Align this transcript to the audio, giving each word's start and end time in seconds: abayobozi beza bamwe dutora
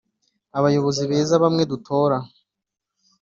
abayobozi 0.57 1.03
beza 1.11 1.35
bamwe 1.43 1.63
dutora 1.71 2.17